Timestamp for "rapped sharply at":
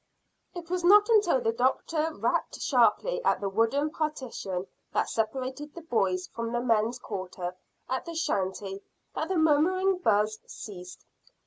2.11-3.39